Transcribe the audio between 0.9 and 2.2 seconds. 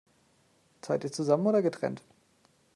ihr zusammen oder getrennt?